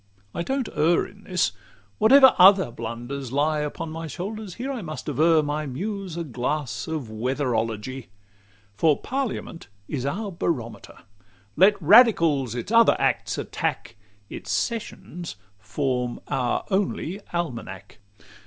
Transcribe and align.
I 0.33 0.41
don't 0.41 0.67
err 0.75 1.05
In 1.05 1.25
this: 1.25 1.51
whatever 1.99 2.33
other 2.39 2.71
blunders 2.71 3.31
lie 3.31 3.59
Upon 3.59 3.91
my 3.91 4.07
shoulders, 4.07 4.55
here 4.55 4.71
I 4.73 4.81
must 4.81 5.07
aver 5.07 5.43
My 5.43 5.67
Muse 5.67 6.17
a 6.17 6.23
glass 6.23 6.87
of 6.87 7.11
Weatherology; 7.11 8.07
For 8.73 8.97
parliament 8.99 9.67
is 9.87 10.03
our 10.03 10.31
barometer: 10.31 11.01
Let 11.55 11.79
radicals 11.79 12.55
its 12.55 12.71
other 12.71 12.95
acts 12.99 13.37
attack, 13.37 13.95
Its 14.27 14.49
sessions 14.51 15.35
form 15.59 16.19
our 16.29 16.63
only 16.71 17.19
almanack. 17.31 17.99